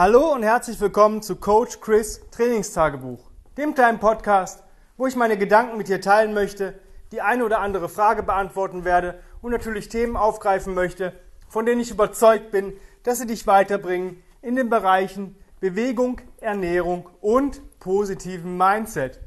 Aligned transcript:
Hallo 0.00 0.32
und 0.32 0.42
herzlich 0.42 0.80
willkommen 0.80 1.20
zu 1.20 1.36
Coach 1.36 1.78
Chris 1.82 2.22
Trainingstagebuch, 2.30 3.20
dem 3.58 3.74
kleinen 3.74 3.98
Podcast, 3.98 4.64
wo 4.96 5.06
ich 5.06 5.14
meine 5.14 5.36
Gedanken 5.36 5.76
mit 5.76 5.88
dir 5.88 6.00
teilen 6.00 6.32
möchte, 6.32 6.72
die 7.12 7.20
eine 7.20 7.44
oder 7.44 7.60
andere 7.60 7.90
Frage 7.90 8.22
beantworten 8.22 8.86
werde 8.86 9.20
und 9.42 9.50
natürlich 9.50 9.90
Themen 9.90 10.16
aufgreifen 10.16 10.72
möchte, 10.72 11.12
von 11.50 11.66
denen 11.66 11.82
ich 11.82 11.90
überzeugt 11.90 12.50
bin, 12.50 12.72
dass 13.02 13.18
sie 13.18 13.26
dich 13.26 13.46
weiterbringen 13.46 14.22
in 14.40 14.56
den 14.56 14.70
Bereichen 14.70 15.36
Bewegung, 15.60 16.22
Ernährung 16.40 17.06
und 17.20 17.60
positiven 17.78 18.56
Mindset. 18.56 19.20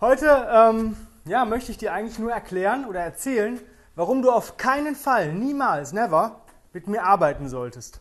Heute 0.00 0.48
ähm, 0.50 0.96
ja, 1.26 1.44
möchte 1.44 1.70
ich 1.70 1.78
dir 1.78 1.92
eigentlich 1.92 2.18
nur 2.18 2.32
erklären 2.32 2.86
oder 2.86 2.98
erzählen, 2.98 3.60
warum 3.94 4.22
du 4.22 4.32
auf 4.32 4.56
keinen 4.56 4.96
Fall, 4.96 5.32
niemals, 5.32 5.92
never 5.92 6.40
mit 6.72 6.88
mir 6.88 7.04
arbeiten 7.04 7.48
solltest. 7.48 8.00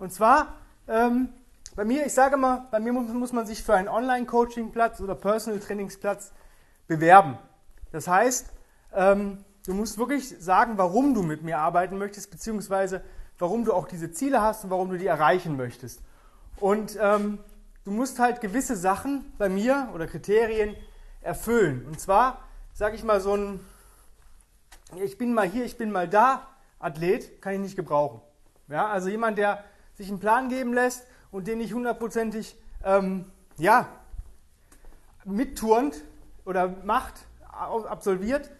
Und 0.00 0.12
zwar 0.12 0.56
ähm, 0.92 1.30
bei 1.74 1.86
mir, 1.86 2.04
ich 2.04 2.12
sage 2.12 2.36
mal, 2.36 2.68
bei 2.70 2.78
mir 2.78 2.92
muss 2.92 3.32
man 3.32 3.46
sich 3.46 3.62
für 3.62 3.74
einen 3.74 3.88
Online-Coaching-Platz 3.88 5.00
oder 5.00 5.14
Personal-Trainingsplatz 5.14 6.32
bewerben. 6.86 7.38
Das 7.92 8.06
heißt, 8.06 8.50
ähm, 8.94 9.42
du 9.64 9.72
musst 9.72 9.96
wirklich 9.96 10.28
sagen, 10.38 10.76
warum 10.76 11.14
du 11.14 11.22
mit 11.22 11.42
mir 11.42 11.58
arbeiten 11.58 11.96
möchtest, 11.96 12.30
beziehungsweise 12.30 13.02
warum 13.38 13.64
du 13.64 13.72
auch 13.72 13.88
diese 13.88 14.12
Ziele 14.12 14.42
hast 14.42 14.64
und 14.64 14.70
warum 14.70 14.90
du 14.90 14.98
die 14.98 15.06
erreichen 15.06 15.56
möchtest. 15.56 16.02
Und 16.60 16.98
ähm, 17.00 17.38
du 17.84 17.90
musst 17.90 18.18
halt 18.18 18.42
gewisse 18.42 18.76
Sachen 18.76 19.32
bei 19.38 19.48
mir 19.48 19.88
oder 19.94 20.06
Kriterien 20.06 20.76
erfüllen. 21.22 21.86
Und 21.86 21.98
zwar, 21.98 22.46
sage 22.74 22.96
ich 22.96 23.02
mal, 23.02 23.20
so 23.22 23.34
ein, 23.34 23.60
ich 25.02 25.16
bin 25.16 25.32
mal 25.32 25.48
hier, 25.48 25.64
ich 25.64 25.78
bin 25.78 25.90
mal 25.90 26.06
da, 26.06 26.46
Athlet, 26.78 27.40
kann 27.40 27.54
ich 27.54 27.60
nicht 27.60 27.76
gebrauchen. 27.76 28.20
Ja, 28.68 28.88
also 28.88 29.08
jemand, 29.08 29.38
der 29.38 29.64
sich 29.94 30.08
einen 30.08 30.20
Plan 30.20 30.48
geben 30.48 30.72
lässt 30.74 31.06
und 31.30 31.46
den 31.46 31.58
nicht 31.58 31.74
hundertprozentig 31.74 32.56
ähm, 32.84 33.26
ja, 33.58 33.88
mitturnt 35.24 36.02
oder 36.44 36.68
macht, 36.84 37.14
absolviert, 37.50 38.50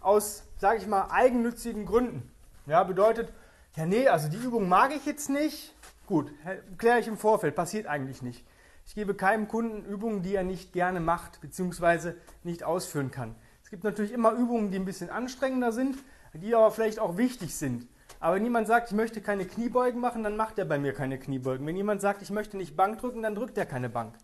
aus, 0.00 0.44
sage 0.58 0.78
ich 0.78 0.86
mal, 0.86 1.08
eigennützigen 1.10 1.86
Gründen. 1.86 2.30
Ja, 2.66 2.82
bedeutet, 2.84 3.32
ja, 3.76 3.86
nee, 3.86 4.08
also 4.08 4.28
die 4.28 4.36
Übung 4.36 4.68
mag 4.68 4.94
ich 4.94 5.04
jetzt 5.04 5.28
nicht. 5.28 5.74
Gut, 6.06 6.32
kläre 6.78 7.00
ich 7.00 7.08
im 7.08 7.18
Vorfeld, 7.18 7.54
passiert 7.54 7.86
eigentlich 7.86 8.22
nicht. 8.22 8.44
Ich 8.86 8.94
gebe 8.94 9.14
keinem 9.14 9.48
Kunden 9.48 9.84
Übungen, 9.84 10.22
die 10.22 10.34
er 10.34 10.44
nicht 10.44 10.72
gerne 10.72 11.00
macht 11.00 11.40
bzw. 11.40 12.12
nicht 12.44 12.62
ausführen 12.62 13.10
kann. 13.10 13.34
Es 13.64 13.70
gibt 13.70 13.82
natürlich 13.82 14.12
immer 14.12 14.32
Übungen, 14.32 14.70
die 14.70 14.78
ein 14.78 14.84
bisschen 14.84 15.10
anstrengender 15.10 15.72
sind, 15.72 15.98
die 16.32 16.54
aber 16.54 16.70
vielleicht 16.70 17.00
auch 17.00 17.16
wichtig 17.16 17.56
sind. 17.56 17.88
Aber 18.20 18.36
wenn 18.36 18.44
jemand 18.44 18.66
sagt, 18.66 18.90
ich 18.90 18.96
möchte 18.96 19.20
keine 19.20 19.44
Kniebeugen 19.44 20.00
machen, 20.00 20.22
dann 20.22 20.36
macht 20.36 20.58
er 20.58 20.64
bei 20.64 20.78
mir 20.78 20.92
keine 20.92 21.18
Kniebeugen. 21.18 21.66
Wenn 21.66 21.76
jemand 21.76 22.00
sagt, 22.00 22.22
ich 22.22 22.30
möchte 22.30 22.56
nicht 22.56 22.76
Bank 22.76 22.98
drücken, 23.00 23.22
dann 23.22 23.34
drückt 23.34 23.58
er 23.58 23.66
keine 23.66 23.88
Bank. 23.88 24.14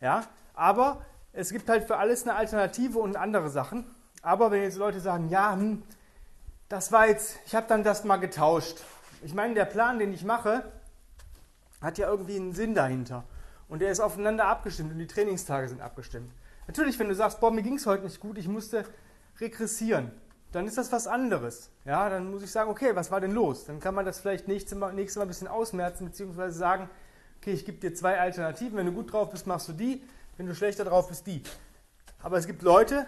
Ja? 0.00 0.24
Aber 0.54 1.04
es 1.32 1.50
gibt 1.50 1.68
halt 1.68 1.84
für 1.84 1.96
alles 1.96 2.22
eine 2.22 2.36
Alternative 2.36 2.98
und 2.98 3.16
andere 3.16 3.50
Sachen. 3.50 3.84
Aber 4.22 4.50
wenn 4.50 4.62
jetzt 4.62 4.78
Leute 4.78 5.00
sagen, 5.00 5.28
ja, 5.28 5.52
hm, 5.52 5.82
das 6.68 6.92
war 6.92 7.08
jetzt, 7.08 7.38
ich 7.46 7.54
habe 7.54 7.66
dann 7.68 7.84
das 7.84 8.04
mal 8.04 8.16
getauscht. 8.16 8.78
Ich 9.22 9.34
meine, 9.34 9.54
der 9.54 9.64
Plan, 9.64 9.98
den 9.98 10.12
ich 10.12 10.24
mache, 10.24 10.64
hat 11.80 11.98
ja 11.98 12.08
irgendwie 12.08 12.36
einen 12.36 12.52
Sinn 12.52 12.74
dahinter. 12.74 13.24
Und 13.68 13.80
der 13.80 13.90
ist 13.90 14.00
aufeinander 14.00 14.46
abgestimmt 14.46 14.92
und 14.92 14.98
die 14.98 15.06
Trainingstage 15.06 15.68
sind 15.68 15.80
abgestimmt. 15.80 16.32
Natürlich, 16.66 16.98
wenn 16.98 17.08
du 17.08 17.14
sagst, 17.14 17.40
boah, 17.40 17.50
mir 17.50 17.62
ging 17.62 17.76
es 17.76 17.86
heute 17.86 18.04
nicht 18.04 18.20
gut, 18.20 18.38
ich 18.38 18.48
musste 18.48 18.84
regressieren, 19.40 20.10
dann 20.54 20.66
ist 20.66 20.78
das 20.78 20.92
was 20.92 21.06
anderes. 21.06 21.70
Ja, 21.84 22.08
dann 22.08 22.30
muss 22.30 22.42
ich 22.42 22.50
sagen, 22.50 22.70
okay, 22.70 22.94
was 22.94 23.10
war 23.10 23.20
denn 23.20 23.32
los? 23.32 23.64
Dann 23.64 23.80
kann 23.80 23.94
man 23.94 24.04
das 24.04 24.20
vielleicht 24.20 24.46
nächstes 24.46 24.78
Mal, 24.78 24.92
nächstes 24.92 25.16
Mal 25.16 25.22
ein 25.22 25.28
bisschen 25.28 25.48
ausmerzen, 25.48 26.06
beziehungsweise 26.06 26.56
sagen, 26.56 26.88
okay, 27.40 27.52
ich 27.52 27.64
gebe 27.64 27.78
dir 27.78 27.94
zwei 27.94 28.20
Alternativen. 28.20 28.76
Wenn 28.76 28.86
du 28.86 28.92
gut 28.92 29.12
drauf 29.12 29.30
bist, 29.30 29.46
machst 29.46 29.68
du 29.68 29.72
die. 29.72 30.02
Wenn 30.36 30.46
du 30.46 30.54
schlechter 30.54 30.84
drauf 30.84 31.08
bist, 31.08 31.26
die. 31.26 31.42
Aber 32.22 32.38
es 32.38 32.46
gibt 32.46 32.62
Leute, 32.62 33.06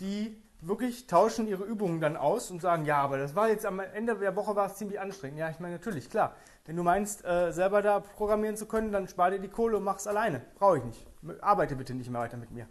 die 0.00 0.36
wirklich 0.60 1.06
tauschen 1.06 1.46
ihre 1.46 1.64
Übungen 1.64 2.00
dann 2.00 2.16
aus 2.16 2.50
und 2.50 2.60
sagen, 2.60 2.84
ja, 2.84 2.98
aber 2.98 3.18
das 3.18 3.34
war 3.34 3.48
jetzt 3.48 3.66
am 3.66 3.80
Ende 3.80 4.16
der 4.16 4.34
Woche 4.34 4.56
war 4.56 4.66
es 4.66 4.76
ziemlich 4.76 4.98
anstrengend. 4.98 5.38
Ja, 5.38 5.50
ich 5.50 5.60
meine 5.60 5.74
natürlich, 5.74 6.10
klar. 6.10 6.34
Wenn 6.64 6.76
du 6.76 6.82
meinst, 6.82 7.24
äh, 7.24 7.52
selber 7.52 7.82
da 7.82 8.00
programmieren 8.00 8.56
zu 8.56 8.66
können, 8.66 8.90
dann 8.90 9.06
spar 9.06 9.30
dir 9.30 9.38
die 9.38 9.48
Kohle 9.48 9.76
und 9.76 9.84
mach 9.84 9.98
es 9.98 10.06
alleine. 10.06 10.42
Brauche 10.58 10.78
ich 10.78 10.84
nicht. 10.84 11.06
Arbeite 11.40 11.76
bitte 11.76 11.94
nicht 11.94 12.10
mehr 12.10 12.20
weiter 12.22 12.36
mit 12.36 12.50
mir. 12.50 12.66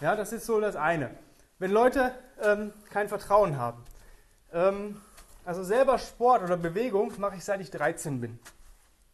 Ja, 0.00 0.16
das 0.16 0.32
ist 0.32 0.46
so 0.46 0.60
das 0.60 0.74
eine. 0.74 1.10
Wenn 1.58 1.70
Leute 1.70 2.12
ähm, 2.42 2.72
kein 2.90 3.08
Vertrauen 3.08 3.56
haben, 3.56 3.84
ähm, 4.52 5.00
also 5.44 5.62
selber 5.62 5.98
Sport 5.98 6.42
oder 6.42 6.56
Bewegung 6.56 7.12
mache 7.18 7.36
ich 7.36 7.44
seit 7.44 7.60
ich 7.60 7.70
13 7.70 8.20
bin. 8.20 8.38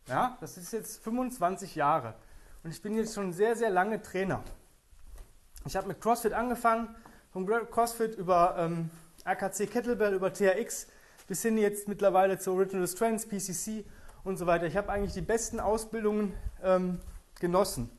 Ja, 0.08 0.36
das 0.40 0.56
ist 0.56 0.72
jetzt 0.72 1.02
25 1.02 1.74
Jahre. 1.74 2.14
Und 2.62 2.70
ich 2.70 2.80
bin 2.80 2.94
jetzt 2.94 3.14
schon 3.14 3.32
sehr, 3.32 3.56
sehr 3.56 3.70
lange 3.70 4.00
Trainer. 4.00 4.42
Ich 5.66 5.76
habe 5.76 5.88
mit 5.88 6.00
CrossFit 6.00 6.32
angefangen, 6.32 6.94
vom 7.32 7.46
CrossFit 7.46 8.16
über 8.16 8.56
ähm, 8.58 8.90
AKC 9.24 9.70
Kettlebell, 9.70 10.14
über 10.14 10.32
TRX 10.32 10.86
bis 11.26 11.42
hin 11.42 11.58
jetzt 11.58 11.86
mittlerweile 11.86 12.38
zu 12.38 12.52
Original 12.52 12.88
Strengths, 12.88 13.28
PCC 13.28 13.84
und 14.24 14.36
so 14.36 14.46
weiter. 14.46 14.66
Ich 14.66 14.76
habe 14.76 14.90
eigentlich 14.90 15.12
die 15.12 15.20
besten 15.20 15.60
Ausbildungen 15.60 16.34
ähm, 16.62 17.00
genossen. 17.38 17.90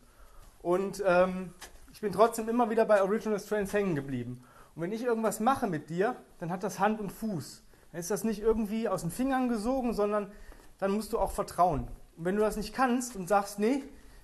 Und 0.61 1.01
ähm, 1.05 1.53
ich 1.91 2.01
bin 2.01 2.11
trotzdem 2.11 2.47
immer 2.49 2.69
wieder 2.69 2.85
bei 2.85 3.01
Original 3.01 3.39
Strengths 3.39 3.73
hängen 3.73 3.95
geblieben. 3.95 4.43
Und 4.75 4.81
wenn 4.81 4.91
ich 4.91 5.03
irgendwas 5.03 5.39
mache 5.39 5.67
mit 5.67 5.89
dir, 5.89 6.15
dann 6.39 6.51
hat 6.51 6.63
das 6.63 6.79
Hand 6.79 6.99
und 6.99 7.11
Fuß. 7.11 7.63
Dann 7.91 7.99
ist 7.99 8.09
das 8.09 8.23
nicht 8.23 8.41
irgendwie 8.41 8.87
aus 8.87 9.01
den 9.01 9.11
Fingern 9.11 9.49
gesogen, 9.49 9.93
sondern 9.93 10.31
dann 10.79 10.91
musst 10.91 11.11
du 11.13 11.19
auch 11.19 11.31
vertrauen. 11.31 11.87
Und 12.17 12.25
wenn 12.25 12.35
du 12.35 12.41
das 12.41 12.55
nicht 12.55 12.73
kannst 12.73 13.15
und 13.15 13.27
sagst, 13.27 13.59
nee, 13.59 13.83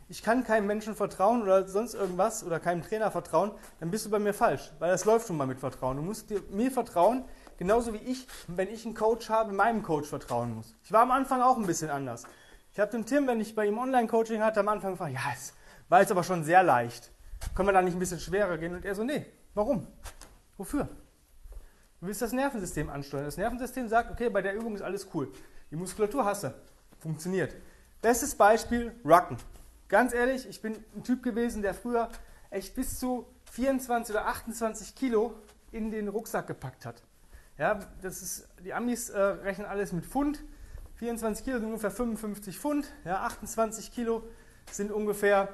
ich 0.10 0.24
kann 0.24 0.46
keinem 0.46 0.68
Menschen 0.68 0.96
vertrauen 0.96 1.42
oder 1.42 1.68
sonst 1.68 1.94
irgendwas 1.94 2.44
oder 2.46 2.62
keinem 2.62 2.82
Trainer 2.82 3.12
vertrauen, 3.12 3.52
dann 3.82 3.92
bist 3.92 4.06
du 4.06 4.10
bei 4.10 4.20
mir 4.20 4.34
falsch, 4.34 4.72
weil 4.80 4.90
das 4.90 5.04
läuft 5.04 5.28
schon 5.28 5.36
mal 5.36 5.48
mit 5.48 5.60
Vertrauen. 5.60 5.98
Du 5.98 6.04
musst 6.04 6.30
dir, 6.30 6.42
mir 6.50 6.72
vertrauen, 6.72 7.26
genauso 7.58 7.94
wie 7.94 7.98
ich, 7.98 8.26
wenn 8.48 8.70
ich 8.70 8.86
einen 8.86 8.96
Coach 8.96 9.30
habe, 9.30 9.52
meinem 9.52 9.84
Coach 9.84 10.08
vertrauen 10.08 10.56
muss. 10.56 10.76
Ich 10.84 10.94
war 10.94 11.02
am 11.02 11.12
Anfang 11.12 11.42
auch 11.42 11.58
ein 11.58 11.68
bisschen 11.68 11.90
anders. 11.90 12.24
Ich 12.72 12.80
habe 12.80 12.92
dem 12.92 13.06
Tim, 13.06 13.28
wenn 13.28 13.42
ich 13.42 13.56
bei 13.56 13.66
ihm 13.66 13.78
Online-Coaching 13.78 14.42
hatte, 14.42 14.62
am 14.62 14.70
Anfang 14.70 14.92
gefragt, 14.92 15.14
ja, 15.14 15.34
es 15.34 15.54
war 15.90 16.00
jetzt 16.00 16.12
aber 16.12 16.24
schon 16.24 16.46
sehr 16.46 16.64
leicht. 16.64 17.12
Können 17.56 17.68
wir 17.68 17.74
da 17.74 17.82
nicht 17.82 17.96
ein 17.96 18.00
bisschen 18.00 18.20
schwerer 18.20 18.58
gehen? 18.58 18.76
Und 18.76 18.86
er 18.86 18.96
so, 18.96 19.04
nee, 19.04 19.26
warum? 19.54 19.88
Wofür? 20.58 20.88
Du 22.00 22.08
willst 22.08 22.22
das 22.22 22.32
Nervensystem 22.32 22.90
ansteuern. 22.90 23.26
Das 23.26 23.38
Nervensystem 23.38 23.88
sagt, 23.90 24.12
okay, 24.12 24.30
bei 24.30 24.42
der 24.42 24.56
Übung 24.56 24.76
ist 24.76 24.82
alles 24.82 25.08
cool. 25.14 25.32
Die 25.72 25.76
Muskulatur 25.76 26.26
hasse. 26.26 26.54
Funktioniert. 27.00 27.56
Bestes 28.02 28.36
Beispiel, 28.36 28.94
Rucken. 29.04 29.38
Ganz 29.88 30.14
ehrlich, 30.14 30.48
ich 30.48 30.62
bin 30.62 30.76
ein 30.96 31.04
Typ 31.04 31.24
gewesen, 31.24 31.62
der 31.62 31.74
früher 31.74 32.10
echt 32.50 32.76
bis 32.76 33.00
zu 33.00 33.26
24 33.52 34.16
oder 34.16 34.28
28 34.28 34.96
Kilo 34.96 35.34
in 35.72 35.92
den 35.92 36.08
Rucksack 36.08 36.48
gepackt 36.48 36.86
hat. 36.86 37.02
Ja, 37.58 37.80
das 38.02 38.22
ist, 38.22 38.48
die 38.64 38.74
Amis 38.74 39.10
äh, 39.10 39.20
rechnen 39.20 39.66
alles 39.66 39.92
mit 39.92 40.06
Pfund. 40.06 40.44
24 40.96 41.44
Kilo 41.44 41.58
sind 41.58 41.68
ungefähr 41.68 41.92
55 41.92 42.60
Pfund. 42.60 42.92
Ja, 43.06 43.24
28 43.24 43.92
Kilo 43.92 44.24
sind 44.72 44.92
ungefähr 44.92 45.50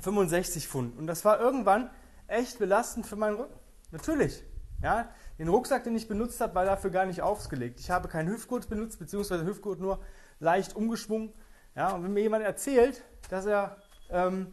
65 0.00 0.68
Pfund. 0.68 0.98
Und 0.98 1.06
das 1.06 1.24
war 1.24 1.40
irgendwann 1.40 1.90
echt 2.26 2.58
belastend 2.58 3.06
für 3.06 3.16
meinen 3.16 3.36
Rücken. 3.36 3.54
Natürlich. 3.90 4.44
Ja, 4.82 5.08
den 5.38 5.48
Rucksack, 5.48 5.84
den 5.84 5.96
ich 5.96 6.06
benutzt 6.06 6.40
habe, 6.40 6.54
war 6.54 6.64
dafür 6.64 6.90
gar 6.90 7.06
nicht 7.06 7.22
ausgelegt. 7.22 7.80
Ich 7.80 7.90
habe 7.90 8.08
keinen 8.08 8.28
Hüftgurt 8.28 8.68
benutzt, 8.68 8.98
beziehungsweise 8.98 9.46
Hüftgurt 9.46 9.80
nur 9.80 10.00
leicht 10.38 10.76
umgeschwungen. 10.76 11.32
Ja, 11.74 11.92
und 11.92 12.04
wenn 12.04 12.12
mir 12.12 12.20
jemand 12.20 12.44
erzählt, 12.44 13.02
dass 13.30 13.46
er 13.46 13.78
ähm, 14.10 14.52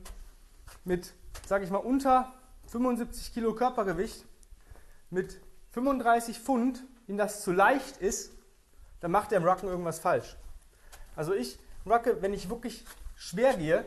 mit, 0.86 1.14
sage 1.46 1.66
ich 1.66 1.72
mal, 1.72 1.78
unter 1.78 2.34
75 2.68 3.34
Kilo 3.34 3.54
Körpergewicht 3.54 4.26
mit 5.10 5.40
35 5.72 6.40
Pfund, 6.40 6.84
ihm 7.08 7.18
das 7.18 7.44
zu 7.44 7.52
leicht 7.52 7.98
ist, 7.98 8.32
dann 9.02 9.12
macht 9.12 9.32
er 9.32 9.40
im 9.40 9.48
Rucken 9.48 9.68
irgendwas 9.68 10.00
falsch. 10.00 10.38
Also 11.16 11.34
ich 11.34 11.60
rucke, 11.86 12.22
wenn 12.22 12.34
ich 12.34 12.50
wirklich 12.50 12.86
schwer 13.16 13.56
gehe, 13.56 13.86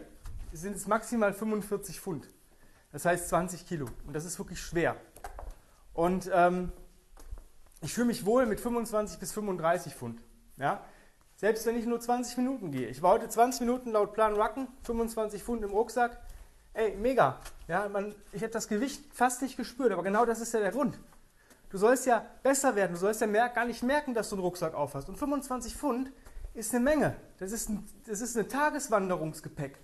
sind 0.57 0.77
es 0.77 0.87
maximal 0.87 1.33
45 1.33 2.01
Pfund. 2.01 2.29
Das 2.93 3.05
heißt 3.05 3.29
20 3.29 3.67
Kilo. 3.67 3.87
Und 4.07 4.15
das 4.15 4.25
ist 4.25 4.39
wirklich 4.39 4.61
schwer. 4.61 4.97
Und 5.93 6.31
ähm, 6.33 6.73
ich 7.83 7.93
fühle 7.93 8.07
mich 8.07 8.25
wohl 8.27 8.47
mit 8.47 8.61
25 8.61 9.19
bis 9.19 9.33
35 9.33 9.95
Pfund. 9.95 10.21
Ja? 10.57 10.83
Selbst 11.37 11.67
wenn 11.67 11.77
ich 11.77 11.85
nur 11.85 12.01
20 12.01 12.39
Minuten 12.39 12.71
gehe. 12.71 12.89
Ich 12.89 13.03
war 13.03 13.13
heute 13.13 13.29
20 13.29 13.61
Minuten 13.61 13.93
laut 13.93 14.15
Plan 14.15 14.35
Rucken, 14.35 14.69
25 14.85 15.43
Pfund 15.43 15.63
im 15.63 15.71
Rucksack. 15.71 16.19
Ey, 16.73 16.97
mega. 16.97 17.39
Ja, 17.69 17.89
man, 17.89 18.15
ich 18.33 18.43
habe 18.43 18.53
das 18.53 18.69
Gewicht 18.69 19.03
fast 19.13 19.43
nicht 19.43 19.57
gespürt, 19.57 19.93
aber 19.93 20.03
genau 20.03 20.25
das 20.25 20.41
ist 20.41 20.53
ja 20.55 20.61
der 20.61 20.73
Grund. 20.73 20.99
Du 21.69 21.79
sollst 21.79 22.07
ja 22.07 22.25
besser 22.43 22.77
werden, 22.77 22.93
du 22.93 22.99
sollst 22.99 23.21
ja 23.21 23.27
mer 23.27 23.49
gar 23.49 23.65
nicht 23.65 23.83
merken, 23.83 24.15
dass 24.15 24.31
du 24.31 24.37
einen 24.37 24.43
Rucksack 24.45 24.75
aufhast. 24.75 25.09
Und 25.09 25.17
25 25.17 25.77
Pfund 25.77 26.11
ist 26.55 26.75
eine 26.75 26.85
Menge. 26.85 27.17
Das 27.39 27.53
ist 27.53 27.69
ein, 27.69 27.87
das 28.07 28.21
ist 28.21 28.37
eine 28.37 28.49
Tageswanderungsgepäck. 28.49 29.79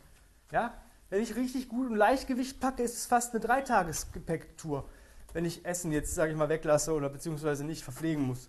Ja? 0.52 0.74
Wenn 1.10 1.22
ich 1.22 1.34
richtig 1.34 1.68
gut 1.68 1.90
und 1.90 1.96
Leichtgewicht 1.96 2.60
packe, 2.60 2.82
ist 2.82 2.96
es 2.96 3.06
fast 3.06 3.32
eine 3.32 3.40
Dreitagesgepäcktour, 3.40 4.88
wenn 5.32 5.44
ich 5.44 5.64
Essen 5.64 5.92
jetzt, 5.92 6.14
sage 6.14 6.32
ich 6.32 6.38
mal, 6.38 6.48
weglasse 6.48 6.92
oder 6.92 7.08
beziehungsweise 7.08 7.64
nicht 7.64 7.82
verpflegen 7.82 8.24
muss. 8.24 8.48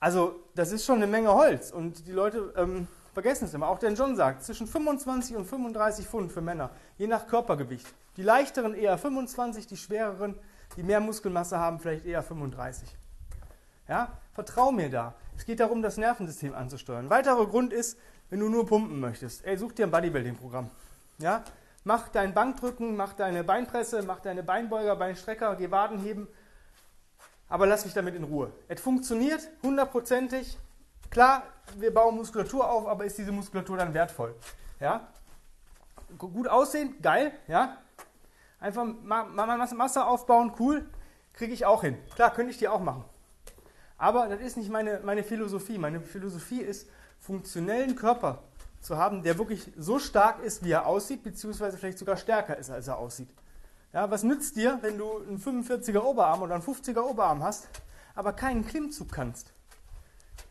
Also 0.00 0.40
das 0.54 0.72
ist 0.72 0.84
schon 0.84 0.96
eine 0.96 1.06
Menge 1.06 1.32
Holz 1.32 1.70
und 1.70 2.06
die 2.06 2.12
Leute, 2.12 2.52
ähm, 2.56 2.86
vergessen 3.14 3.46
es 3.46 3.54
immer, 3.54 3.68
auch 3.68 3.78
der 3.78 3.92
John 3.92 4.16
sagt, 4.16 4.42
zwischen 4.42 4.66
25 4.66 5.36
und 5.36 5.46
35 5.46 6.06
Pfund 6.06 6.32
für 6.32 6.42
Männer, 6.42 6.70
je 6.98 7.06
nach 7.06 7.26
Körpergewicht. 7.26 7.86
Die 8.16 8.22
leichteren 8.22 8.74
eher 8.74 8.98
25, 8.98 9.66
die 9.66 9.76
schwereren, 9.76 10.34
die 10.76 10.82
mehr 10.82 11.00
Muskelmasse 11.00 11.58
haben, 11.58 11.80
vielleicht 11.80 12.04
eher 12.04 12.22
35. 12.22 12.94
Ja, 13.88 14.18
vertrau 14.32 14.72
mir 14.72 14.90
da. 14.90 15.14
Es 15.36 15.44
geht 15.44 15.60
darum, 15.60 15.82
das 15.82 15.96
Nervensystem 15.96 16.54
anzusteuern. 16.54 17.10
Weiterer 17.10 17.46
Grund 17.46 17.72
ist, 17.72 17.98
wenn 18.30 18.40
du 18.40 18.48
nur 18.48 18.66
pumpen 18.66 19.00
möchtest, 19.00 19.44
ey, 19.44 19.56
such 19.56 19.72
dir 19.72 19.86
ein 19.86 19.90
Bodybuilding-Programm. 19.90 20.70
Ja, 21.18 21.44
mach 21.84 22.08
dein 22.08 22.34
Bankdrücken, 22.34 22.96
mach 22.96 23.12
deine 23.12 23.44
Beinpresse, 23.44 24.02
mach 24.02 24.20
deine 24.20 24.42
Beinbeuger, 24.42 24.96
Beinstrecker, 24.96 25.54
geh 25.56 25.70
Waden 25.70 25.98
heben, 26.00 26.28
aber 27.48 27.66
lass 27.66 27.84
mich 27.84 27.94
damit 27.94 28.14
in 28.14 28.24
Ruhe. 28.24 28.52
Es 28.68 28.80
funktioniert 28.80 29.48
hundertprozentig. 29.62 30.58
Klar, 31.10 31.44
wir 31.76 31.94
bauen 31.94 32.16
Muskulatur 32.16 32.68
auf, 32.68 32.88
aber 32.88 33.04
ist 33.04 33.16
diese 33.18 33.30
Muskulatur 33.30 33.76
dann 33.76 33.94
wertvoll? 33.94 34.34
Ja? 34.80 35.08
Gut 36.18 36.48
aussehen, 36.48 37.00
geil, 37.00 37.32
ja? 37.46 37.78
Einfach 38.58 38.84
mal 38.84 39.68
Masse 39.74 40.04
aufbauen, 40.04 40.52
cool, 40.58 40.88
kriege 41.32 41.52
ich 41.52 41.66
auch 41.66 41.82
hin. 41.82 41.98
Klar, 42.14 42.32
könnte 42.32 42.50
ich 42.50 42.58
dir 42.58 42.72
auch 42.72 42.80
machen. 42.80 43.04
Aber 43.98 44.28
das 44.28 44.40
ist 44.40 44.56
nicht 44.56 44.70
meine, 44.70 45.00
meine 45.04 45.22
Philosophie. 45.22 45.78
Meine 45.78 46.00
Philosophie 46.00 46.60
ist, 46.60 46.88
funktionellen 47.20 47.94
Körper 47.94 48.42
zu 48.84 48.98
haben, 48.98 49.22
der 49.22 49.38
wirklich 49.38 49.72
so 49.78 49.98
stark 49.98 50.42
ist, 50.44 50.62
wie 50.62 50.72
er 50.72 50.86
aussieht, 50.86 51.22
beziehungsweise 51.22 51.78
vielleicht 51.78 51.98
sogar 51.98 52.16
stärker 52.16 52.58
ist, 52.58 52.70
als 52.70 52.86
er 52.86 52.98
aussieht. 52.98 53.30
Ja, 53.94 54.10
was 54.10 54.22
nützt 54.22 54.56
dir, 54.56 54.78
wenn 54.82 54.98
du 54.98 55.18
einen 55.18 55.40
45er 55.40 56.00
Oberarm 56.00 56.42
oder 56.42 56.54
einen 56.54 56.62
50er 56.62 57.00
Oberarm 57.00 57.42
hast, 57.42 57.68
aber 58.14 58.34
keinen 58.34 58.66
Klimmzug 58.66 59.10
kannst? 59.10 59.52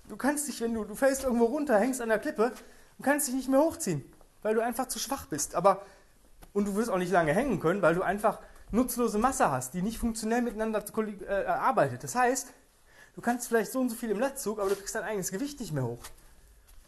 Du 0.10 0.18
kannst 0.18 0.48
dich, 0.48 0.62
wenn 0.62 0.74
du, 0.74 0.84
du 0.84 0.96
fällst 0.96 1.24
irgendwo 1.24 1.46
runter, 1.46 1.78
hängst 1.78 2.02
an 2.02 2.10
der 2.10 2.20
Klippe 2.20 2.54
und 2.98 3.06
kannst 3.06 3.28
dich 3.28 3.36
nicht 3.36 3.50
mehr 3.50 3.60
hochziehen, 3.60 4.04
weil 4.42 4.56
du 4.56 4.64
einfach 4.64 4.88
zu 4.88 4.98
schwach 4.98 5.28
bist. 5.28 5.54
Aber, 5.54 5.84
und 6.54 6.66
du 6.66 6.76
wirst 6.76 6.90
auch 6.90 6.98
nicht 6.98 7.12
lange 7.12 7.34
hängen 7.34 7.60
können, 7.60 7.82
weil 7.82 7.94
du 7.94 8.02
einfach 8.02 8.40
nutzlose 8.72 9.20
Masse 9.20 9.52
hast, 9.52 9.76
die 9.76 9.84
nicht 9.84 10.00
funktionell 10.00 10.42
miteinander 10.42 10.84
äh, 11.28 11.46
arbeitet. 11.46 12.04
Das 12.04 12.16
heißt, 12.16 12.48
du 13.14 13.22
kannst 13.22 13.48
vielleicht 13.48 13.72
so 13.72 13.80
und 13.80 13.90
so 13.90 13.96
viel 13.96 14.10
im 14.10 14.20
Lettzug, 14.20 14.60
aber 14.60 14.70
du 14.70 14.76
kriegst 14.76 14.96
dein 14.96 15.04
eigenes 15.04 15.32
Gewicht 15.32 15.60
nicht 15.60 15.72
mehr 15.72 15.84
hoch. 15.84 16.04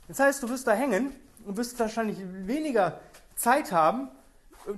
Das 0.08 0.20
heißt, 0.20 0.42
du 0.42 0.50
wirst 0.50 0.66
da 0.66 0.74
hängen 0.74 1.16
und 1.46 1.58
wirst 1.58 1.80
wahrscheinlich 1.80 2.18
weniger 2.22 3.00
Zeit 3.36 3.72
haben, 3.72 4.10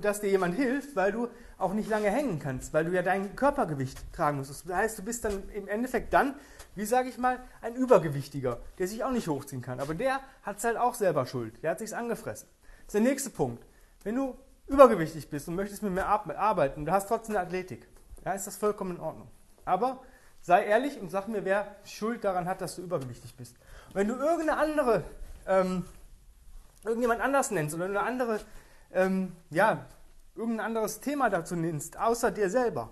dass 0.00 0.20
dir 0.20 0.30
jemand 0.30 0.54
hilft, 0.54 0.96
weil 0.96 1.12
du 1.12 1.28
auch 1.56 1.72
nicht 1.72 1.88
lange 1.88 2.10
hängen 2.10 2.38
kannst, 2.38 2.72
weil 2.72 2.84
du 2.84 2.92
ja 2.92 3.02
dein 3.02 3.34
Körpergewicht 3.34 4.12
tragen 4.12 4.38
musst. 4.38 4.50
Das 4.50 4.76
heißt, 4.76 4.98
du 4.98 5.02
bist 5.02 5.24
dann 5.24 5.42
im 5.54 5.66
Endeffekt 5.66 6.12
dann, 6.12 6.34
wie 6.74 6.84
sage 6.84 7.08
ich 7.08 7.18
mal, 7.18 7.40
ein 7.62 7.74
Übergewichtiger, 7.74 8.58
der 8.78 8.86
sich 8.86 9.02
auch 9.02 9.10
nicht 9.10 9.28
hochziehen 9.28 9.62
kann. 9.62 9.80
Aber 9.80 9.94
der 9.94 10.20
hat 10.42 10.58
es 10.58 10.64
halt 10.64 10.76
auch 10.76 10.94
selber 10.94 11.26
schuld. 11.26 11.62
Der 11.62 11.72
hat 11.72 11.78
sich's 11.78 11.92
angefressen. 11.92 12.48
Das 12.86 12.86
ist 12.86 12.94
der 12.94 13.00
nächste 13.00 13.30
Punkt. 13.30 13.64
Wenn 14.04 14.14
du 14.14 14.36
übergewichtig 14.68 15.28
bist 15.30 15.48
und 15.48 15.56
möchtest 15.56 15.82
mit 15.82 15.92
mir 15.92 16.06
arbeiten, 16.06 16.84
du 16.84 16.92
hast 16.92 17.08
trotzdem 17.08 17.36
eine 17.36 17.46
Athletik, 17.46 17.88
ja, 18.24 18.32
ist 18.32 18.46
das 18.46 18.56
vollkommen 18.56 18.96
in 18.96 19.00
Ordnung. 19.00 19.28
Aber 19.64 20.02
sei 20.40 20.64
ehrlich 20.64 21.00
und 21.00 21.10
sag 21.10 21.26
mir, 21.28 21.44
wer 21.44 21.76
Schuld 21.84 22.22
daran 22.24 22.46
hat, 22.46 22.60
dass 22.60 22.76
du 22.76 22.82
übergewichtig 22.82 23.34
bist. 23.34 23.56
Wenn 23.92 24.08
du 24.08 24.14
irgendeine 24.14 24.56
andere, 24.58 25.02
ähm, 25.46 25.84
irgendjemand 26.84 27.20
anders 27.20 27.50
nennst 27.50 27.74
oder 27.74 27.86
eine 27.86 28.00
andere, 28.00 28.40
ähm, 28.92 29.32
ja, 29.50 29.86
irgendein 30.34 30.66
anderes 30.66 31.00
Thema 31.00 31.30
dazu 31.30 31.56
nennst, 31.56 31.98
außer 31.98 32.30
dir 32.30 32.48
selber, 32.48 32.90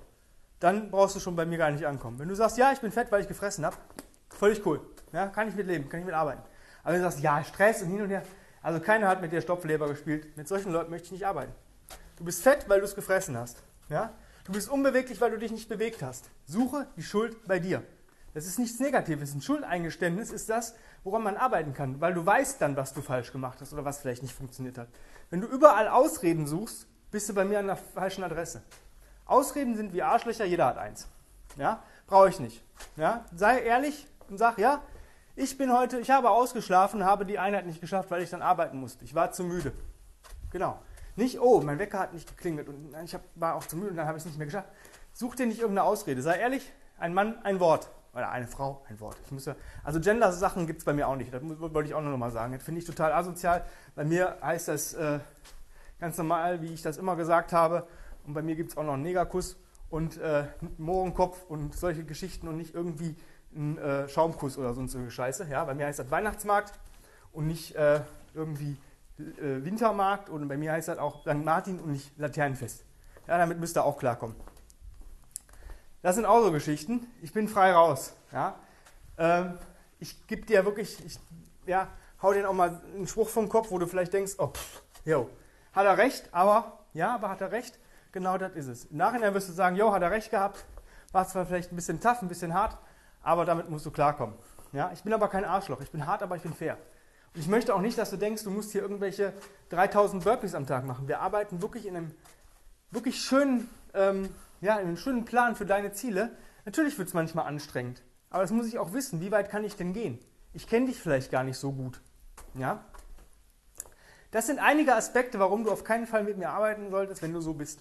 dann 0.60 0.90
brauchst 0.90 1.16
du 1.16 1.20
schon 1.20 1.36
bei 1.36 1.46
mir 1.46 1.58
gar 1.58 1.70
nicht 1.70 1.86
ankommen. 1.86 2.18
Wenn 2.18 2.28
du 2.28 2.34
sagst, 2.34 2.58
ja, 2.58 2.72
ich 2.72 2.80
bin 2.80 2.90
fett, 2.90 3.12
weil 3.12 3.20
ich 3.20 3.28
gefressen 3.28 3.64
habe, 3.64 3.76
völlig 4.30 4.64
cool. 4.66 4.80
Ja, 5.12 5.28
kann 5.28 5.48
ich 5.48 5.54
mitleben, 5.54 5.88
kann 5.88 6.00
ich 6.00 6.06
mitarbeiten. 6.06 6.42
Aber 6.82 6.92
wenn 6.92 7.02
du 7.02 7.08
sagst, 7.08 7.22
ja, 7.22 7.42
Stress 7.44 7.82
und 7.82 7.88
hin 7.88 8.02
und 8.02 8.10
her, 8.10 8.22
also 8.62 8.80
keiner 8.80 9.06
hat 9.06 9.20
mit 9.20 9.32
dir 9.32 9.40
Stopfleber 9.40 9.88
gespielt. 9.88 10.36
Mit 10.36 10.48
solchen 10.48 10.72
Leuten 10.72 10.90
möchte 10.90 11.06
ich 11.06 11.12
nicht 11.12 11.26
arbeiten. 11.26 11.52
Du 12.16 12.24
bist 12.24 12.42
fett, 12.42 12.68
weil 12.68 12.80
du 12.80 12.86
es 12.86 12.94
gefressen 12.94 13.36
hast. 13.36 13.62
Ja? 13.88 14.12
Du 14.44 14.52
bist 14.52 14.68
unbeweglich, 14.68 15.20
weil 15.20 15.30
du 15.30 15.38
dich 15.38 15.52
nicht 15.52 15.68
bewegt 15.68 16.02
hast. 16.02 16.30
Suche 16.46 16.86
die 16.96 17.02
Schuld 17.02 17.36
bei 17.46 17.58
dir. 17.58 17.82
Das 18.36 18.44
ist 18.44 18.58
nichts 18.58 18.78
Negatives. 18.80 19.34
Ein 19.34 19.40
Schuldeingeständnis 19.40 20.30
ist 20.30 20.50
das, 20.50 20.74
woran 21.04 21.22
man 21.22 21.38
arbeiten 21.38 21.72
kann, 21.72 22.02
weil 22.02 22.12
du 22.12 22.26
weißt 22.26 22.60
dann, 22.60 22.76
was 22.76 22.92
du 22.92 23.00
falsch 23.00 23.32
gemacht 23.32 23.62
hast 23.62 23.72
oder 23.72 23.86
was 23.86 24.00
vielleicht 24.00 24.20
nicht 24.20 24.34
funktioniert 24.34 24.76
hat. 24.76 24.88
Wenn 25.30 25.40
du 25.40 25.46
überall 25.46 25.88
Ausreden 25.88 26.46
suchst, 26.46 26.86
bist 27.10 27.30
du 27.30 27.32
bei 27.32 27.46
mir 27.46 27.60
an 27.60 27.68
der 27.68 27.76
falschen 27.76 28.22
Adresse. 28.22 28.60
Ausreden 29.24 29.74
sind 29.74 29.94
wie 29.94 30.02
Arschlöcher, 30.02 30.44
jeder 30.44 30.66
hat 30.66 30.76
eins. 30.76 31.08
Ja? 31.56 31.82
Brauche 32.06 32.28
ich 32.28 32.38
nicht. 32.38 32.62
Ja? 32.96 33.24
Sei 33.34 33.60
ehrlich 33.60 34.06
und 34.28 34.36
sag, 34.36 34.58
ja, 34.58 34.82
ich 35.34 35.56
bin 35.56 35.72
heute, 35.72 35.98
ich 35.98 36.10
habe 36.10 36.28
ausgeschlafen, 36.28 37.06
habe 37.06 37.24
die 37.24 37.38
Einheit 37.38 37.64
nicht 37.64 37.80
geschafft, 37.80 38.10
weil 38.10 38.20
ich 38.20 38.28
dann 38.28 38.42
arbeiten 38.42 38.78
musste. 38.78 39.02
Ich 39.06 39.14
war 39.14 39.32
zu 39.32 39.44
müde. 39.44 39.72
Genau. 40.50 40.78
Nicht, 41.14 41.40
oh, 41.40 41.62
mein 41.62 41.78
Wecker 41.78 42.00
hat 42.00 42.12
nicht 42.12 42.28
geklingelt 42.28 42.68
und 42.68 42.94
ich 43.02 43.16
war 43.36 43.54
auch 43.54 43.64
zu 43.64 43.76
müde 43.78 43.92
und 43.92 43.96
dann 43.96 44.06
habe 44.06 44.18
ich 44.18 44.24
es 44.24 44.26
nicht 44.26 44.36
mehr 44.36 44.46
geschafft. 44.46 44.68
Such 45.14 45.36
dir 45.36 45.46
nicht 45.46 45.60
irgendeine 45.60 45.88
Ausrede. 45.88 46.20
Sei 46.20 46.36
ehrlich, 46.36 46.70
ein 46.98 47.14
Mann, 47.14 47.38
ein 47.42 47.60
Wort. 47.60 47.88
Oder 48.16 48.30
eine 48.30 48.46
Frau, 48.46 48.82
ein 48.88 48.98
Wort. 48.98 49.18
Ich 49.26 49.30
muss 49.30 49.44
ja, 49.44 49.54
also 49.84 50.00
Gender-Sachen 50.00 50.66
gibt 50.66 50.78
es 50.78 50.86
bei 50.86 50.94
mir 50.94 51.06
auch 51.06 51.16
nicht. 51.16 51.34
Das 51.34 51.42
wollte 51.44 51.86
ich 51.86 51.94
auch 51.94 52.00
noch 52.00 52.16
mal 52.16 52.30
sagen. 52.30 52.54
Das 52.54 52.62
finde 52.62 52.80
ich 52.80 52.86
total 52.86 53.12
asozial. 53.12 53.62
Bei 53.94 54.04
mir 54.04 54.38
heißt 54.40 54.68
das 54.68 54.94
äh, 54.94 55.18
ganz 56.00 56.16
normal, 56.16 56.62
wie 56.62 56.72
ich 56.72 56.80
das 56.80 56.96
immer 56.96 57.14
gesagt 57.14 57.52
habe. 57.52 57.86
Und 58.26 58.32
bei 58.32 58.40
mir 58.40 58.56
gibt 58.56 58.70
es 58.70 58.78
auch 58.78 58.84
noch 58.84 58.94
einen 58.94 59.02
Negerkuss 59.02 59.58
und 59.90 60.16
äh, 60.16 60.44
Mohrenkopf 60.78 61.44
und 61.48 61.76
solche 61.76 62.04
Geschichten 62.04 62.48
und 62.48 62.56
nicht 62.56 62.74
irgendwie 62.74 63.14
einen 63.54 63.76
äh, 63.76 64.08
Schaumkuss 64.08 64.56
oder 64.56 64.72
sonst 64.72 64.94
irgendeine 64.94 65.12
Scheiße. 65.12 65.46
Ja, 65.50 65.64
bei 65.64 65.74
mir 65.74 65.84
heißt 65.84 65.98
das 65.98 66.10
Weihnachtsmarkt 66.10 66.72
und 67.32 67.46
nicht 67.46 67.74
äh, 67.74 68.00
irgendwie 68.32 68.78
äh, 69.18 69.62
Wintermarkt 69.62 70.30
und 70.30 70.48
bei 70.48 70.56
mir 70.56 70.72
heißt 70.72 70.88
das 70.88 70.96
auch 70.96 71.20
St. 71.20 71.44
Martin 71.44 71.80
und 71.80 71.92
nicht 71.92 72.18
Laternenfest. 72.18 72.82
Ja, 73.28 73.36
damit 73.36 73.60
müsst 73.60 73.76
ihr 73.76 73.84
auch 73.84 73.98
klarkommen. 73.98 74.36
Das 76.06 76.14
sind 76.14 76.24
auch 76.24 76.40
so 76.40 76.52
Geschichten. 76.52 77.04
Ich 77.20 77.32
bin 77.32 77.48
frei 77.48 77.72
raus. 77.72 78.14
Ja. 78.30 78.54
Ähm, 79.18 79.58
ich 79.98 80.24
gebe 80.28 80.46
dir 80.46 80.64
wirklich, 80.64 81.04
ich 81.04 81.18
ja, 81.66 81.88
hau 82.22 82.32
dir 82.32 82.48
auch 82.48 82.52
mal 82.52 82.80
einen 82.94 83.08
Spruch 83.08 83.28
vom 83.28 83.48
Kopf, 83.48 83.72
wo 83.72 83.78
du 83.80 83.88
vielleicht 83.88 84.12
denkst, 84.12 84.34
oh, 84.38 84.46
pff, 84.46 84.82
yo, 85.04 85.28
hat 85.72 85.84
er 85.84 85.98
recht, 85.98 86.28
aber, 86.30 86.78
ja, 86.92 87.12
aber 87.12 87.28
hat 87.28 87.40
er 87.40 87.50
recht? 87.50 87.76
Genau 88.12 88.38
das 88.38 88.52
ist 88.52 88.68
es. 88.68 88.84
Im 88.84 88.98
Nachhinein 88.98 89.34
wirst 89.34 89.48
du 89.48 89.52
sagen, 89.52 89.74
jo, 89.74 89.92
hat 89.92 90.00
er 90.00 90.12
recht 90.12 90.30
gehabt, 90.30 90.64
war 91.10 91.26
zwar 91.26 91.44
vielleicht 91.44 91.72
ein 91.72 91.74
bisschen 91.74 92.00
tough, 92.00 92.22
ein 92.22 92.28
bisschen 92.28 92.54
hart, 92.54 92.78
aber 93.24 93.44
damit 93.44 93.68
musst 93.68 93.84
du 93.84 93.90
klarkommen. 93.90 94.36
Ja, 94.70 94.92
ich 94.94 95.02
bin 95.02 95.12
aber 95.12 95.26
kein 95.26 95.44
Arschloch, 95.44 95.80
ich 95.80 95.90
bin 95.90 96.06
hart, 96.06 96.22
aber 96.22 96.36
ich 96.36 96.42
bin 96.42 96.54
fair. 96.54 96.78
Und 97.34 97.40
ich 97.40 97.48
möchte 97.48 97.74
auch 97.74 97.80
nicht, 97.80 97.98
dass 97.98 98.10
du 98.10 98.16
denkst, 98.16 98.44
du 98.44 98.50
musst 98.52 98.70
hier 98.70 98.82
irgendwelche 98.82 99.32
3000 99.70 100.22
Burpees 100.22 100.54
am 100.54 100.68
Tag 100.68 100.84
machen. 100.84 101.08
Wir 101.08 101.18
arbeiten 101.18 101.62
wirklich 101.62 101.84
in 101.84 101.96
einem 101.96 102.14
wirklich 102.92 103.20
schönen, 103.20 103.68
ähm, 103.92 104.30
ja, 104.60 104.76
in 104.76 104.86
einem 104.86 104.96
schönen 104.96 105.24
Plan 105.24 105.56
für 105.56 105.66
deine 105.66 105.92
Ziele. 105.92 106.36
Natürlich 106.64 106.98
wird 106.98 107.08
es 107.08 107.14
manchmal 107.14 107.46
anstrengend, 107.46 108.02
aber 108.30 108.42
das 108.42 108.50
muss 108.50 108.66
ich 108.66 108.78
auch 108.78 108.92
wissen. 108.92 109.20
Wie 109.20 109.30
weit 109.30 109.50
kann 109.50 109.64
ich 109.64 109.76
denn 109.76 109.92
gehen? 109.92 110.18
Ich 110.52 110.66
kenne 110.66 110.86
dich 110.86 111.00
vielleicht 111.00 111.30
gar 111.30 111.44
nicht 111.44 111.58
so 111.58 111.72
gut. 111.72 112.00
Ja? 112.54 112.84
Das 114.30 114.46
sind 114.46 114.58
einige 114.58 114.94
Aspekte, 114.94 115.38
warum 115.38 115.64
du 115.64 115.70
auf 115.70 115.84
keinen 115.84 116.06
Fall 116.06 116.24
mit 116.24 116.38
mir 116.38 116.50
arbeiten 116.50 116.90
solltest, 116.90 117.22
wenn 117.22 117.32
du 117.32 117.40
so 117.40 117.54
bist. 117.54 117.80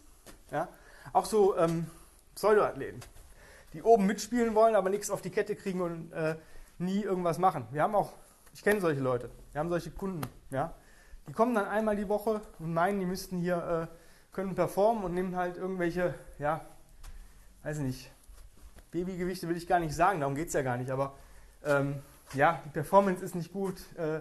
Ja? 0.51 0.67
Auch 1.13 1.25
so 1.25 1.57
ähm, 1.57 1.87
Pseudoathleten, 2.35 2.99
die 3.73 3.81
oben 3.81 4.05
mitspielen 4.05 4.55
wollen, 4.55 4.75
aber 4.75 4.89
nichts 4.89 5.09
auf 5.09 5.21
die 5.21 5.29
Kette 5.29 5.55
kriegen 5.55 5.81
und 5.81 6.11
äh, 6.11 6.35
nie 6.77 7.01
irgendwas 7.01 7.39
machen. 7.39 7.67
Wir 7.71 7.81
haben 7.81 7.95
auch, 7.95 8.13
ich 8.53 8.63
kenne 8.63 8.81
solche 8.81 9.01
Leute, 9.01 9.29
wir 9.51 9.59
haben 9.59 9.69
solche 9.69 9.91
Kunden. 9.91 10.21
Ja? 10.51 10.73
Die 11.27 11.33
kommen 11.33 11.55
dann 11.55 11.65
einmal 11.65 11.95
die 11.95 12.09
Woche 12.09 12.41
und 12.59 12.73
meinen, 12.73 12.99
die 12.99 13.05
müssten 13.05 13.37
hier, 13.37 13.89
äh, 13.89 13.95
können 14.35 14.53
performen 14.53 15.05
und 15.05 15.13
nehmen 15.13 15.37
halt 15.37 15.55
irgendwelche, 15.55 16.13
ja, 16.39 16.59
weiß 17.63 17.79
nicht, 17.79 18.11
Babygewichte 18.91 19.47
will 19.47 19.55
ich 19.55 19.65
gar 19.65 19.79
nicht 19.79 19.95
sagen, 19.95 20.19
darum 20.19 20.35
geht 20.35 20.49
es 20.49 20.53
ja 20.53 20.61
gar 20.61 20.75
nicht, 20.75 20.91
aber 20.91 21.13
ähm, 21.63 22.01
ja, 22.33 22.61
die 22.65 22.69
Performance 22.69 23.23
ist 23.23 23.33
nicht 23.33 23.53
gut. 23.53 23.77
Äh, 23.97 24.19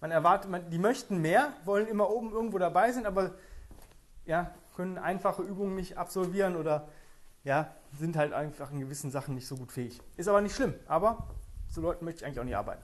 man 0.00 0.12
erwartet, 0.12 0.50
man, 0.50 0.70
die 0.70 0.78
möchten 0.78 1.20
mehr, 1.20 1.52
wollen 1.66 1.86
immer 1.88 2.08
oben 2.08 2.32
irgendwo 2.32 2.56
dabei 2.56 2.90
sein, 2.90 3.04
aber 3.04 3.32
ja, 4.24 4.50
können 4.76 4.96
einfache 4.96 5.42
Übungen 5.42 5.74
nicht 5.74 5.98
absolvieren 5.98 6.56
oder 6.56 6.88
ja, 7.44 7.74
sind 7.98 8.16
halt 8.16 8.32
einfach 8.32 8.70
in 8.70 8.80
gewissen 8.80 9.10
Sachen 9.10 9.34
nicht 9.34 9.46
so 9.46 9.56
gut 9.56 9.72
fähig. 9.72 10.00
Ist 10.16 10.28
aber 10.28 10.40
nicht 10.40 10.54
schlimm, 10.56 10.72
aber 10.86 11.28
so 11.68 11.82
Leuten 11.82 12.06
möchte 12.06 12.20
ich 12.20 12.26
eigentlich 12.26 12.40
auch 12.40 12.44
nicht 12.44 12.56
arbeiten. 12.56 12.82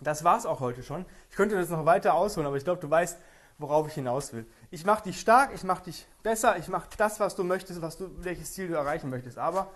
Das 0.00 0.24
war 0.24 0.38
es 0.38 0.46
auch 0.46 0.60
heute 0.60 0.82
schon. 0.82 1.04
Ich 1.28 1.36
könnte 1.36 1.56
das 1.56 1.68
noch 1.68 1.84
weiter 1.84 2.14
ausholen, 2.14 2.46
aber 2.46 2.56
ich 2.56 2.64
glaube, 2.64 2.80
du 2.80 2.88
weißt, 2.88 3.18
worauf 3.58 3.88
ich 3.88 3.94
hinaus 3.94 4.32
will. 4.32 4.46
Ich 4.70 4.84
mache 4.84 5.04
dich 5.04 5.20
stark, 5.20 5.50
ich 5.54 5.64
mache 5.64 5.84
dich 5.84 6.06
besser, 6.22 6.56
ich 6.58 6.68
mache 6.68 6.88
das, 6.96 7.20
was 7.20 7.34
du 7.34 7.44
möchtest, 7.44 7.80
was 7.82 7.96
du, 7.96 8.10
welches 8.18 8.52
Ziel 8.52 8.68
du 8.68 8.74
erreichen 8.74 9.10
möchtest. 9.10 9.38
Aber 9.38 9.70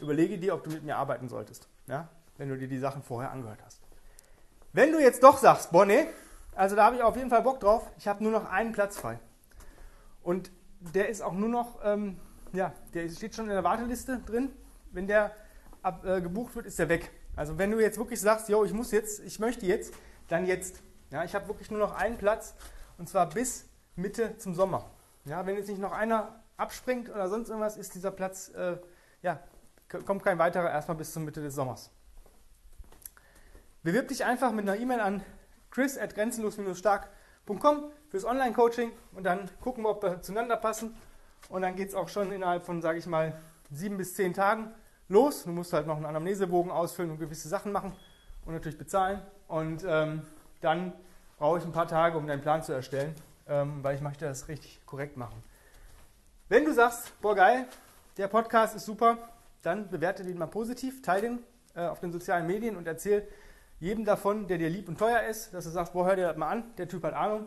überlege 0.00 0.38
dir, 0.38 0.54
ob 0.54 0.64
du 0.64 0.70
mit 0.70 0.82
mir 0.82 0.96
arbeiten 0.96 1.28
solltest, 1.28 1.68
ja? 1.86 2.08
wenn 2.36 2.48
du 2.48 2.58
dir 2.58 2.68
die 2.68 2.78
Sachen 2.78 3.02
vorher 3.02 3.30
angehört 3.30 3.60
hast. 3.64 3.80
Wenn 4.72 4.92
du 4.92 5.00
jetzt 5.00 5.22
doch 5.22 5.38
sagst, 5.38 5.70
Bonnie, 5.70 6.06
also 6.54 6.76
da 6.76 6.84
habe 6.84 6.96
ich 6.96 7.02
auf 7.02 7.16
jeden 7.16 7.30
Fall 7.30 7.42
Bock 7.42 7.60
drauf, 7.60 7.90
ich 7.98 8.08
habe 8.08 8.22
nur 8.22 8.32
noch 8.32 8.50
einen 8.50 8.72
Platz 8.72 8.98
frei. 8.98 9.18
Und 10.22 10.50
der 10.80 11.08
ist 11.08 11.22
auch 11.22 11.32
nur 11.32 11.48
noch, 11.48 11.78
ähm, 11.84 12.18
ja, 12.52 12.72
der 12.94 13.08
steht 13.08 13.34
schon 13.34 13.46
in 13.46 13.52
der 13.52 13.64
Warteliste 13.64 14.18
drin. 14.18 14.50
Wenn 14.90 15.06
der 15.06 15.34
ab, 15.82 16.04
äh, 16.04 16.20
gebucht 16.20 16.54
wird, 16.54 16.66
ist 16.66 16.78
der 16.78 16.88
weg. 16.88 17.10
Also 17.34 17.58
wenn 17.58 17.70
du 17.70 17.80
jetzt 17.80 17.98
wirklich 17.98 18.20
sagst, 18.20 18.48
yo, 18.48 18.64
ich 18.64 18.72
muss 18.72 18.90
jetzt, 18.90 19.20
ich 19.20 19.38
möchte 19.38 19.66
jetzt, 19.66 19.94
dann 20.28 20.46
jetzt. 20.46 20.82
Ja, 21.10 21.24
ich 21.24 21.34
habe 21.34 21.48
wirklich 21.48 21.70
nur 21.70 21.80
noch 21.80 21.94
einen 21.94 22.16
Platz 22.16 22.54
und 22.98 23.08
zwar 23.08 23.28
bis 23.28 23.66
Mitte 23.96 24.36
zum 24.38 24.54
Sommer. 24.54 24.90
Ja, 25.24 25.46
wenn 25.46 25.56
jetzt 25.56 25.68
nicht 25.68 25.80
noch 25.80 25.92
einer 25.92 26.40
abspringt 26.56 27.10
oder 27.10 27.28
sonst 27.28 27.48
irgendwas, 27.48 27.76
ist 27.76 27.94
dieser 27.94 28.10
Platz, 28.10 28.48
äh, 28.50 28.76
ja, 29.22 29.40
kommt 30.06 30.22
kein 30.24 30.38
weiterer 30.38 30.70
erstmal 30.70 30.96
bis 30.96 31.12
zur 31.12 31.22
Mitte 31.22 31.42
des 31.42 31.54
Sommers. 31.54 31.90
Bewirb 33.82 34.08
dich 34.08 34.24
einfach 34.24 34.52
mit 34.52 34.68
einer 34.68 34.78
E-Mail 34.78 35.00
an 35.00 35.22
chris 35.70 35.98
at 35.98 36.14
grenzenlos-stark.com 36.14 37.90
fürs 38.08 38.24
Online-Coaching 38.24 38.92
und 39.14 39.24
dann 39.24 39.50
gucken 39.60 39.84
wir, 39.84 39.90
ob 39.90 40.02
wir 40.02 40.22
zueinander 40.22 40.56
passen. 40.56 40.94
Und 41.48 41.62
dann 41.62 41.74
geht 41.74 41.88
es 41.88 41.94
auch 41.94 42.08
schon 42.08 42.30
innerhalb 42.30 42.64
von, 42.64 42.80
sage 42.80 42.98
ich 42.98 43.06
mal, 43.06 43.36
sieben 43.70 43.96
bis 43.96 44.14
zehn 44.14 44.34
Tagen 44.34 44.72
los. 45.08 45.44
Du 45.44 45.50
musst 45.50 45.72
halt 45.72 45.86
noch 45.86 45.96
einen 45.96 46.06
Anamnesebogen 46.06 46.70
ausfüllen 46.70 47.10
und 47.10 47.18
gewisse 47.18 47.48
Sachen 47.48 47.72
machen 47.72 47.92
und 48.44 48.54
natürlich 48.54 48.78
bezahlen. 48.78 49.20
Und 49.48 49.84
ähm, 49.86 50.22
dann 50.60 50.92
brauche 51.42 51.58
ich 51.58 51.64
ein 51.64 51.72
paar 51.72 51.88
Tage, 51.88 52.16
um 52.16 52.28
deinen 52.28 52.40
Plan 52.40 52.62
zu 52.62 52.72
erstellen, 52.72 53.16
ähm, 53.48 53.82
weil 53.82 53.96
ich 53.96 54.00
möchte 54.00 54.24
das 54.24 54.46
richtig 54.46 54.78
korrekt 54.86 55.16
machen. 55.16 55.42
Wenn 56.48 56.64
du 56.64 56.72
sagst, 56.72 57.20
boah 57.20 57.34
geil, 57.34 57.66
der 58.16 58.28
Podcast 58.28 58.76
ist 58.76 58.86
super, 58.86 59.18
dann 59.62 59.90
bewerte 59.90 60.22
den 60.22 60.38
mal 60.38 60.46
positiv, 60.46 61.02
teile 61.02 61.22
den 61.22 61.38
äh, 61.74 61.84
auf 61.84 61.98
den 61.98 62.12
sozialen 62.12 62.46
Medien 62.46 62.76
und 62.76 62.86
erzähl 62.86 63.26
jedem 63.80 64.04
davon, 64.04 64.46
der 64.46 64.58
dir 64.58 64.70
lieb 64.70 64.88
und 64.88 65.00
teuer 65.00 65.22
ist, 65.22 65.52
dass 65.52 65.64
du 65.64 65.70
sagst, 65.70 65.94
boah, 65.94 66.06
hör 66.06 66.14
dir 66.14 66.28
das 66.28 66.36
mal 66.36 66.48
an, 66.48 66.62
der 66.78 66.86
Typ 66.86 67.02
hat 67.02 67.14
Ahnung. 67.14 67.46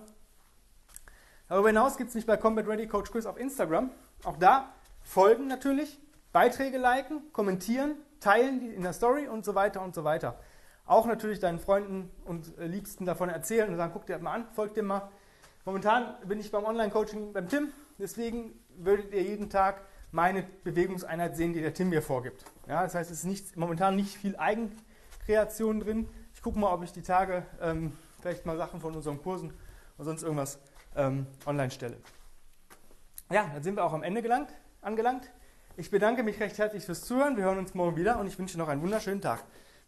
Darüber 1.48 1.70
hinaus 1.70 1.96
gibt 1.96 2.10
es 2.10 2.16
mich 2.16 2.26
bei 2.26 2.36
Combat 2.36 2.68
Ready 2.68 2.90
Coach 2.90 3.14
Chris 3.14 3.26
auf 3.26 3.38
Instagram. 3.38 3.92
Auch 4.26 4.36
da 4.36 4.74
folgen 5.04 5.48
natürlich, 5.48 6.02
Beiträge 6.34 6.80
liken, 6.80 7.32
kommentieren, 7.32 7.96
teilen 8.20 8.74
in 8.74 8.82
der 8.82 8.92
Story 8.92 9.30
und 9.30 9.46
so 9.46 9.56
weiter 9.56 9.82
und 9.82 9.96
so 9.96 10.04
weiter. 10.04 10.38
Auch 10.86 11.06
natürlich 11.06 11.40
deinen 11.40 11.60
Freunden 11.60 12.12
und 12.26 12.58
äh, 12.58 12.68
Liebsten 12.68 13.06
davon 13.06 13.30
erzählen 13.30 13.70
und 13.70 13.78
sagen, 13.78 13.92
guck 13.94 14.06
dir 14.06 14.14
das 14.14 14.22
mal 14.22 14.34
an, 14.34 14.46
folg 14.54 14.74
dir 14.74 14.84
mal. 14.84 15.10
Momentan 15.66 16.16
bin 16.28 16.40
ich 16.40 16.52
beim 16.52 16.64
Online-Coaching 16.64 17.34
beim 17.34 17.50
Tim, 17.50 17.70
deswegen 17.98 18.54
würdet 18.78 19.12
ihr 19.14 19.24
jeden 19.24 19.50
Tag 19.50 19.82
meine 20.12 20.44
Bewegungseinheit 20.64 21.36
sehen, 21.36 21.54
die 21.54 21.62
der 21.62 21.74
Tim 21.74 21.90
mir 21.90 22.02
vorgibt. 22.02 22.46
Ja, 22.68 22.84
das 22.84 22.94
heißt, 22.94 23.10
es 23.10 23.20
ist 23.20 23.26
nicht, 23.26 23.58
momentan 23.58 23.96
nicht 23.96 24.16
viel 24.16 24.36
Eigenkreation 24.38 25.80
drin 25.80 26.08
gucke 26.46 26.60
mal, 26.60 26.72
ob 26.72 26.84
ich 26.84 26.92
die 26.92 27.02
Tage 27.02 27.44
ähm, 27.60 27.92
vielleicht 28.22 28.46
mal 28.46 28.56
Sachen 28.56 28.80
von 28.80 28.94
unseren 28.94 29.20
Kursen 29.20 29.52
oder 29.98 30.06
sonst 30.06 30.22
irgendwas 30.22 30.60
ähm, 30.96 31.26
online 31.48 31.72
stelle. 31.72 31.98
Ja, 33.32 33.50
dann 33.52 33.64
sind 33.64 33.76
wir 33.76 33.84
auch 33.84 33.94
am 33.94 34.04
Ende 34.04 34.22
gelangt, 34.22 34.54
angelangt. 34.80 35.28
Ich 35.76 35.90
bedanke 35.90 36.22
mich 36.22 36.40
recht 36.40 36.56
herzlich 36.60 36.86
fürs 36.86 37.02
Zuhören. 37.02 37.36
Wir 37.36 37.46
hören 37.46 37.58
uns 37.58 37.74
morgen 37.74 37.98
wieder 37.98 38.20
und 38.20 38.28
ich 38.28 38.38
wünsche 38.38 38.60
noch 38.60 38.68
einen 38.68 38.84
wunderschönen 38.84 39.22
Tag. 39.22 39.44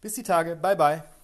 Bis 0.07 0.13
die 0.13 0.23
Tage. 0.23 0.55
Bye, 0.55 0.73
bye. 0.73 1.16